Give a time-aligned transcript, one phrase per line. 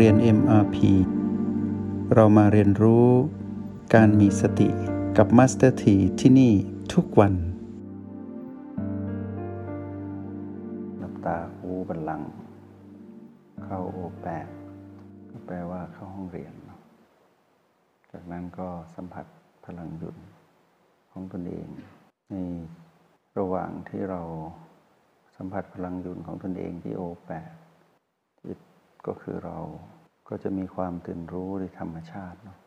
[0.00, 0.76] เรียน MRP
[2.14, 3.08] เรามาเรียนรู้
[3.94, 4.68] การมีสติ
[5.16, 6.52] กับ Master T ที่ที่นี่
[6.92, 7.34] ทุกวัน
[10.98, 12.22] หลับตาหูบันลัง
[13.64, 14.46] เข้าโอแปด
[15.30, 16.52] ก็แปลว่าเข้าห้องเรียน
[18.12, 19.26] จากนั้นก็สัมผัส
[19.66, 20.16] พลังหยุด
[21.12, 21.66] ของตนเอง
[22.30, 22.34] ใน
[23.38, 24.20] ระหว่างที่เรา
[25.36, 27.50] สัมผัสพลังหยุดของตนเองที่โอแปด
[28.44, 28.58] จิต
[29.06, 29.58] ก็คือเรา
[30.28, 32.58] ก็จะมีความตื่นรู้ในธรรมชาติเนาะ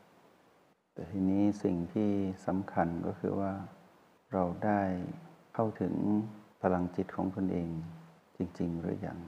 [0.93, 2.09] แต่ทีนี้สิ่งที่
[2.47, 3.53] สำคัญก็คือว่า
[4.33, 4.81] เราได้
[5.53, 5.95] เข้าถึง
[6.61, 7.69] พลังจิตของตนเอง
[8.37, 9.19] จริง ๆ หรืออยัง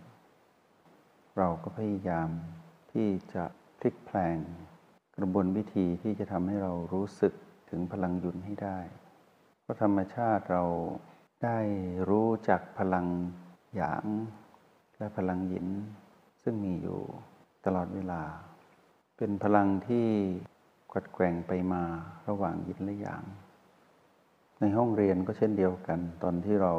[1.37, 2.29] เราก็พยายาม
[2.91, 3.43] ที่จะ
[3.79, 4.37] พลิกแปลง
[5.17, 7.33] กระบวนวิธีที่จะทำให้เรารู้สึก
[7.69, 8.79] ถึงพลังยุนให้ได้
[9.61, 10.63] เพราะธรรมชาติเรา
[11.43, 11.59] ได้
[12.09, 13.07] รู้จักพลัง
[13.75, 14.05] หยาง
[14.97, 15.67] และพลังหยิน
[16.43, 16.99] ซึ่งมีอยู่
[17.65, 18.21] ตลอดเวลา
[19.17, 20.07] เป็นพลังที่
[20.93, 21.83] กัดแกว่งไปมา
[22.27, 23.23] ระหว่างยินและหยาง
[24.59, 26.73] ในห้องเรียนก็เช่นเดียวกัน ตอนที่เรา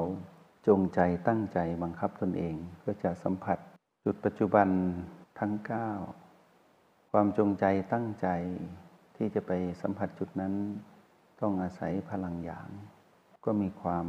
[0.69, 3.58] จงใจตั้งใจบังคับตนเองเพื่อจะสัมผัส
[4.05, 4.69] จุดปัจจุบัน
[5.41, 5.52] ทั้ง
[6.33, 8.28] 9 ความจงใจตั้งใจ
[9.17, 9.52] ที่จะไป
[9.83, 10.55] สัมผัสจุดนั้น
[11.41, 12.69] ต้องอาศัยพลังหยาง
[13.45, 14.06] ก็มีความ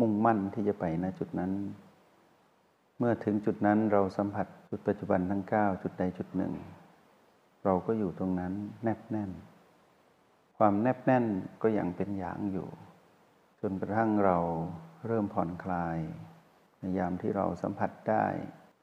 [0.00, 1.52] มุ่งมั่นที่จะไปณจุดนั้น
[2.98, 6.52] เมื่อถึงจุดนั้นเราสัมผัสจุดปัจจุบันทั้ง 9 จุดใดจุดหนึ่ง
[7.64, 9.30] เราก็อยู่ตรงนั้นแนบแน่น
[10.58, 11.24] ความแนบแน่น
[11.62, 12.68] ก็ยังเป็นอย่างอยู่
[13.60, 14.38] จนกระทั่งเรา
[15.06, 15.98] เริ่มผ่อนคลาย
[16.78, 18.26] ในยามที่เราสัมผัสได้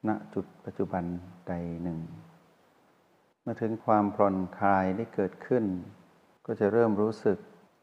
[0.08, 1.04] ณจุดปัจจุบัน
[1.48, 2.00] ใดหนึ่ง
[3.42, 5.66] เมื่อถึงความผ่อนคลายได้เกิดขึ้น
[6.46, 7.38] ก็จะเริ่มรู้สึก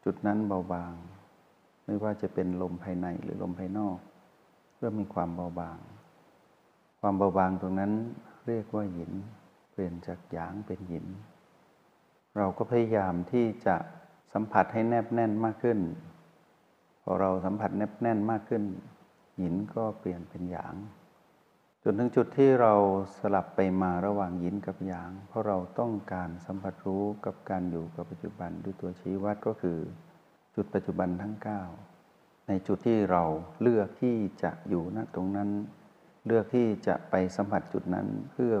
[0.05, 0.93] จุดนั้นเบาบาง
[1.85, 3.97] ไม่ว่าจะเป็นลมภายในหรือลมภายนอก
[4.77, 5.79] เริ่มมีความเบาบาง
[6.99, 7.91] ความเบาบางตรงนั้น
[8.47, 9.11] เรียกว่าหิน
[9.71, 11.05] เปลี่ยนจากหยางเป็นหิน
[12.37, 13.75] เราก็พยายามที่จะ
[14.33, 15.79] สัมผัสให้แนบแน่นมากขึ้น
[17.03, 18.63] พอเราสัมผัสแนบแน่นมากขึ้น
[19.39, 20.75] หินก็เปลี่ยนเป็นหยาง
[21.83, 22.73] จนถึงจุดที่เรา
[23.19, 29.79] สลับไปมาระหว่างหยินกับหยาง เพราะเราต้องการสัมผัสรู้กับการอยู่กับปัจจุบันด้วยตัวชี้วัดก็คือ
[30.55, 31.35] จุดปัจจุบันทั้ง
[31.91, 33.23] 9 ในจุดที่เรา
[33.61, 35.49] เลือกที่จะอยู่ณตรงนั้น
[36.25, 38.53] เลือกที่จะไปสัมผัสจุดนั้นเพื่อ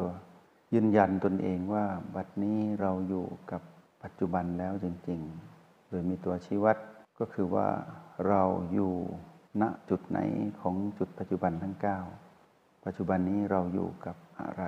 [0.73, 3.61] ยืนยันตนเองว่าบัดนี้เราอยู่กับ
[4.03, 6.77] ปัจจุบันแล้วจริงๆ โดยมีตัวชี้วัด
[7.19, 7.67] ก็คือว่า
[8.27, 8.43] เรา
[8.73, 8.93] อยู่
[9.61, 10.19] ณจุดไหน
[10.61, 11.75] ของจุดปัจจุบันทั้ง
[12.29, 14.63] 9 ปัจจุบันนี้เราอยู่กับอะไร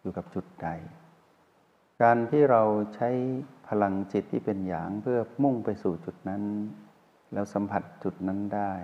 [0.00, 0.68] อยู่กับจุดใด
[2.02, 2.62] การที่เรา
[2.94, 3.10] ใช้
[3.68, 6.42] พลังจิตที่เป็นหยางเพื่อมุ่งไปสู่จุดนั้น
[7.32, 8.74] แล้วสัมผัสจุดนั้นได้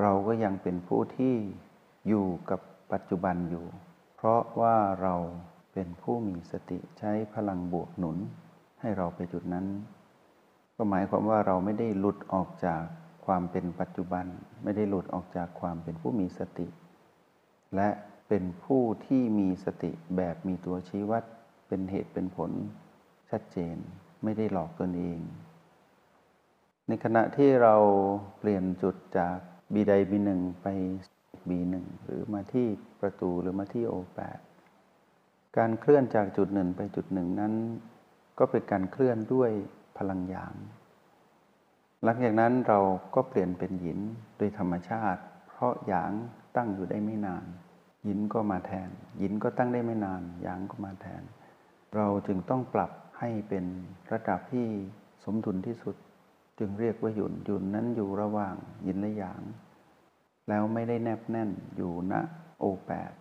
[0.00, 1.36] เราก็ยังเป็นผู้ที่
[2.08, 2.60] อยู่กับ
[2.92, 3.66] ปัจจุบันอยู่
[4.16, 5.14] เพราะว่าเรา
[5.72, 8.18] เป็นผู้มีสติใช้พลังบวกหนุน
[8.80, 9.66] ให้เราไปจุดนั้น
[10.76, 12.82] ก็หมายความว่าเราไม่ได้หลุดออกจาก
[13.26, 14.26] ความเป็นปัจจุบัน
[14.62, 16.66] ไม่ได้หลุดออกจากความเป็นผู้มีสติ
[17.76, 17.88] และ
[18.28, 21.24] เป็นผู้ที่มีสติแบบมีตัวชี้วัด
[21.68, 22.50] เป็นเหตุเป็นผล
[23.30, 23.76] ชัดเจน
[24.24, 25.20] ไม่ได้หลอกตนเอง
[26.88, 27.76] ในขณะที่เรา
[28.38, 29.36] เปลี่ยนจุดจาก
[29.74, 30.66] บีใดบีหนึ่งไป
[31.48, 31.74] B1
[32.04, 32.66] หรือมาที่
[33.00, 34.40] ประตูหรือมาที่ O8
[35.56, 37.54] การเคลื่อนจากจุดหนึ่งไปจุดหนึ่งนั้น
[38.38, 39.50] ก็เป็นการเคลื่อนด้วย
[39.98, 40.54] พลังหยาง
[42.04, 42.80] หลังจากนั้นเรา
[43.14, 44.00] ก็เปลี่ยนเป็นหยิน
[44.36, 46.12] โดยธรรมชาติ เพราะหยาง
[46.56, 47.44] ตั้งอยู่ได้ไม่นาน
[48.04, 51.22] หยินก็มาแทน หยินก็ตั้งได้ไม่นานหยางก็มาแทน
[51.94, 53.64] เราจึงต้องปรับให้เป็น
[54.12, 54.66] ระดับที่
[55.24, 55.96] สมดุลที่สุด
[56.58, 59.42] จึงเรียกว่าหยุนหยุนนั้นอยู่ระหว่างหยินและหยาง
[60.48, 62.14] แล้วไม่ได้แนบแน่นอยู่ณ
[62.58, 63.12] โอแปด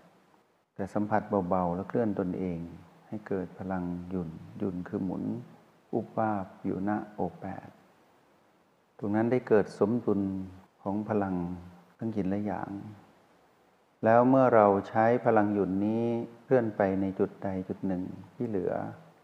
[0.75, 2.59] แต่สัมผัสเบาๆ แล้วเคลื่อนตนเอง
[3.07, 5.23] ให้เกิดพลังหยุ่นหยุ่นคือหมุน
[5.93, 7.67] อุบวาบอยู่ณโอแปด
[8.99, 10.21] ตรงนั้นได้เกิดสมดุล
[10.81, 11.35] ของพลัง
[11.99, 12.71] ทั้งหินและหยาง
[14.05, 16.03] แล้วเมื่อเราใช้พลังหยุ่นนี้
[16.43, 18.03] เคลื่อนไปในจุดใดจุดหนึ่ง
[18.35, 18.73] ที่เหลือ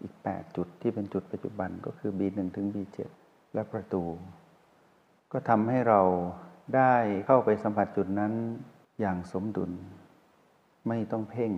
[0.02, 2.98] อีก 8 จุดที่เป็นจุดปัจจุบันก็คือ B1 ถึง B7
[3.54, 4.04] และประตู
[5.32, 6.02] ก็ทำให้เรา
[6.76, 6.94] ได้
[7.26, 8.34] เข้าไปสัมผัสจุดนั้น
[9.00, 9.72] อย่างสมดุล
[10.88, 11.52] ไม่ต้องเพ่ง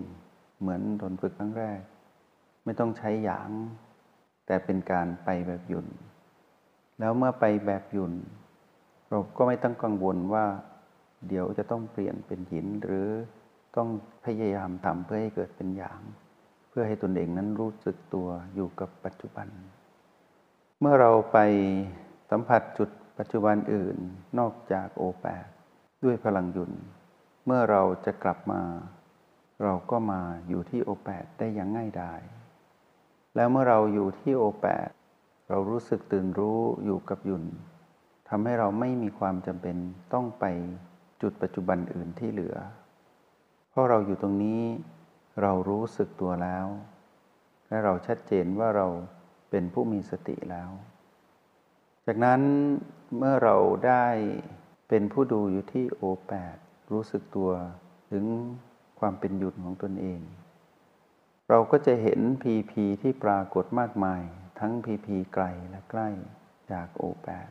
[0.59, 1.79] เหมือนตนฝึกครั้งแรก
[2.65, 3.49] ไม่ต้องใช้หยาง
[4.45, 5.87] แต่เป็นการไปแบบหยุ่น
[6.99, 8.13] แล้วเมื่อไปแบบหยุ่น
[9.09, 10.45] เราก็ไม่ต้องกังวลว่า
[11.27, 13.07] เดี๋ยวจะต้องเปลี่ยนเป็นหินหรือ
[13.75, 13.89] ต้อง
[14.25, 16.01] พยายามทำเพื่อให้เกิดเป็นหยาง
[16.69, 19.47] เพื่อให้ตนเองนั้นรู้สึกตัวอยู่กับปัจจุบัน
[20.79, 21.37] เมื่อเราไป
[22.29, 22.89] สัมผัสจุด
[23.23, 23.97] ปัจจุบันอื่น
[24.39, 25.47] นอกจากโอแปด
[26.03, 26.71] ด้วยพลังยุน
[27.45, 28.63] เมื่อเราจะกลับมา
[29.63, 32.21] เราก็มาอยู่ที่โอแปดได้อย่างง่ายดาย
[33.35, 34.89] แล้วเมื่อเราอยู่ที่โอแปด
[35.49, 37.43] เรารู้สึกตื่นรู้อยู่กับยุ่น
[38.29, 39.77] ทำให้เราไม่มีความจำเป็น
[40.13, 40.45] ต้องไป
[41.21, 42.57] จุดปัจจุบันอื่นที่เหลือ
[43.69, 44.61] เพราะเราอยู่ตรงนี้
[45.41, 46.65] เรารู้สึกตัวแล้ว
[47.67, 48.87] และเราชัดเจนว่าเรา
[49.49, 50.71] เป็นผู้มีสติแล้ว
[52.13, 52.43] จากนั้น
[53.17, 54.05] เมื่อเราได้
[54.89, 56.57] เป็นผู้ดูอยู่ที่โอแปด
[56.91, 57.51] รู้สึกตัว
[58.11, 58.25] ถึง
[58.99, 60.21] ความเป็นหยุดของตนเอง
[61.49, 64.21] เราก็จะเห็นพีพีที่ปรากฏมากมาย
[64.59, 66.09] ทั้งพีพีไกลและใกล้
[66.71, 67.49] จากโอแปด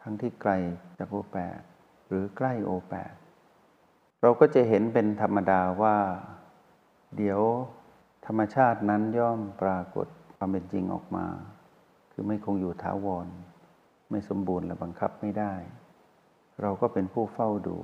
[0.00, 0.52] ทั้งที่ไกล
[0.98, 1.58] จากโอแปด
[2.08, 3.14] หรือใกล้โอแปด
[4.20, 5.96] เราก็จะเห็นเป็นธรรมดาว่า
[7.16, 7.40] เดี๋ยว
[8.26, 10.06] ธรรมชาตินั้นย่อมปรากฏ
[10.36, 11.26] ความเป็นจริงออกมา
[12.20, 13.28] คือไม่คงอยู่ท้าวร
[14.10, 15.54] ไม่สมบูรณ์และบังคับไม่ได้
[16.62, 17.78] เราก็เป็นผู้เฝ้าดู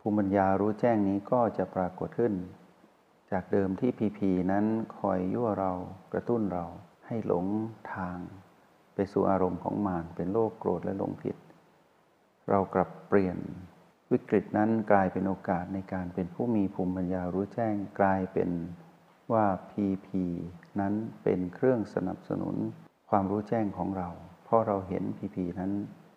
[0.00, 2.34] ภูมิปัญญารู้แจ้งนี้ก็จะปรากฏขึ้น
[3.30, 4.64] จากเดิมที่พีพีนั้น
[4.98, 5.72] คอยยั่วเรา
[6.12, 6.64] กระตุ้นเรา
[7.06, 7.46] ให้หลง
[7.94, 8.18] ทาง
[8.94, 11.36] ไปสู่อารมณ์ของมารเป็นโลภโกรธและหลงผิด
[12.48, 13.38] เรากลับเปลี่ยน
[14.10, 18.50] วิกฤตนั้นกลายเป็นโอกาสในการเป็นผู้มีภูมิปัญญารู้แจ้งกลายเป็น
[19.32, 20.08] ว่า PP
[20.80, 22.58] นั้นเป็นเครื่องสนับสนุน
[23.10, 24.08] ความรู้แจ้งของเรา
[24.44, 25.72] เพราะเราเห็น PP นั้น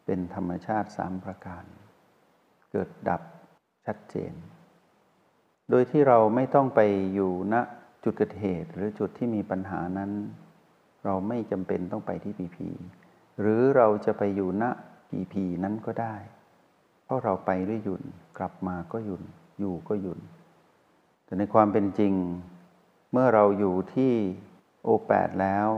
[0.05, 1.63] เป็นธรรมชาติสามประการ
[2.71, 3.21] เกิดดับ
[3.85, 4.33] ชัดเจน
[5.69, 6.79] โดยที่เราไม่ต้องไป
[7.13, 7.55] อยู่ณ
[8.03, 10.11] จุดเกิดเหตุ หรือจุดที่มีปัญหานั้น
[11.05, 12.57] เราไม่จำเป็นต้องไปที่ PP
[13.39, 14.63] หรือเราจะไปอยู่ณ
[15.09, 16.15] PP นั้นก็ได้
[17.03, 18.03] เพราะเราไปด้วยหยุน
[18.37, 19.23] กลับมาก็หยุน
[19.59, 20.19] อยู่ก็หยุน
[21.25, 22.13] แต่ในความเป็นจริง
[23.11, 24.13] เมื่อเราอยู่ที่
[24.83, 25.69] โอแปดแล้ว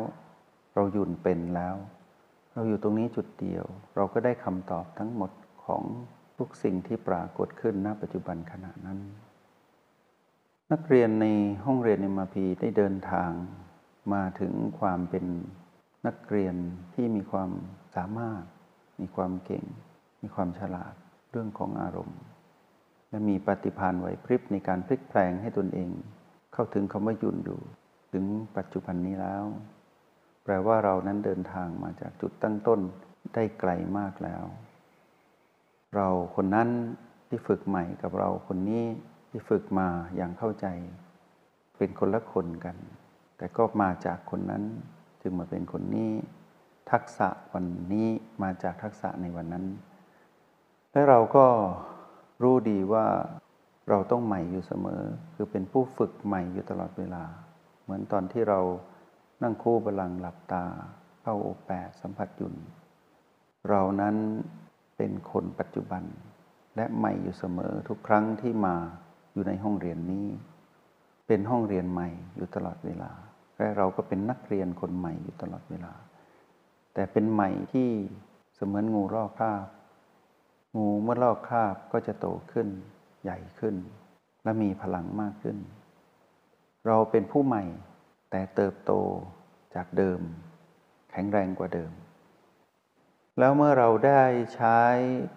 [0.76, 1.76] เราหยุ่นเป็นแล้ว
[2.54, 5.32] เราอยู่ตรงนี้จุดเดียว เราก็ได้คำตอบทั้งหมด
[5.66, 5.84] ของ
[6.38, 9.00] ทุกสิ่งที่ปรากฏขึ้นณปัจจุบันขณะนั้น
[10.72, 11.26] นักเรียนใน
[11.66, 13.32] ห้องเรียนในมาพีได้เดินทาง
[14.14, 15.26] มาถึงความเป็น
[16.08, 16.56] นักเรียน
[16.94, 17.50] ที่มีความ
[17.96, 18.44] สามารถ
[19.02, 19.66] มีความเก่ง
[20.22, 20.94] มีความฉลาด
[21.32, 22.20] เรื่องของอารมณ์
[23.10, 25.90] และมีปฏิภาณไหวพริบในการพลิกแปลงให้ตนเอง
[26.54, 27.60] เข้าถึงคำว่าหยุดอยู่
[28.12, 28.26] ถึง
[28.58, 29.44] ปัจจุบันนี้แล้ว
[30.46, 32.80] แปลว่าเรานั้นเดินทางมาจากจุดตั้งต้น
[33.34, 34.44] ได้ไกลมากแล้ว
[35.96, 36.70] เราคนนั้น
[37.28, 38.86] ที่ฝึกใหม่กับเราคนนี้
[39.30, 40.68] ที่ฝึกมาอย่างเข้าใจ
[41.78, 42.76] เป็นคนละคนกัน
[43.38, 44.64] แต่ก็มาจากคนนั้น
[45.22, 46.12] จึงมาเป็นคนนี้
[46.92, 48.08] ทักษะวันนี้
[48.44, 49.66] มาจากทักษะในวันนั้น
[50.92, 51.46] และเราก็
[52.44, 53.06] รู้ดีว่า
[53.90, 55.02] เราต้องใหม่อยู่เสมอ
[55.36, 57.24] คือเป็นผู้ฝึกใหม่อยู่ตลอดเวลา
[57.84, 58.60] เหมือนตอนที่เรา
[59.42, 60.64] นั่งคู่บาลังหลับตา
[61.22, 62.56] เข้าโอแปดสัมผัสยุน
[63.70, 64.16] เรานั้น
[64.98, 66.04] เป็นคนปัจจุบัน
[66.76, 68.76] และใหม่อยู่เสมอทุกครั้งที่มา
[69.34, 70.28] อยู่ในห้องเรียนนี้
[71.28, 73.12] เป็นห้องเรียนใหม่อยู่ตลอดเวลา
[73.58, 75.94] และเราก็เป็นนักเรียนคนใหม่อยู่ตลอดเวลา
[76.94, 77.90] แต่เป็นใหม่ที่
[78.56, 79.66] เสมือนงูลอกคราบ
[80.78, 82.68] งูเมื่อลอกคราบก็จะโตขึ้น
[83.24, 83.76] ใหญ่ขึ้น
[84.44, 85.58] และมีพลังมากขึ้น
[86.88, 87.64] เราเป็นผู้ใหม่
[88.30, 88.92] แต่เติบโต
[89.76, 90.20] จากเดิม
[91.12, 91.92] แข็งแรงกว่าเดิม
[93.40, 94.24] แล้วเมื่อเราได้
[94.56, 94.80] ใช้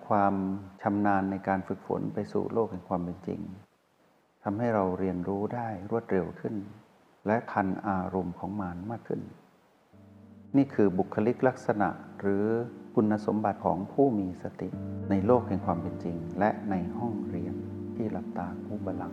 [0.08, 0.34] ความ
[0.82, 3.40] ชำนาญในการฝึกฝนไปสู่โลกแห่งความเป็นจริง
[4.42, 6.54] ทำให้เราเรียนรู้ได้รวดเร็วขึ้น
[7.26, 9.20] และทันอารมณ์ของมารมากขึ้น
[10.56, 11.88] นี่คือบุคลิกลักษณะ
[12.20, 12.44] หรือ
[12.94, 14.68] คุณสมบัติของผู้มีสติ
[15.10, 17.54] ในโลกแห่งความเป็นจริง และในห้องเรียน
[17.96, 19.12] ที่หลับตาคูบลัง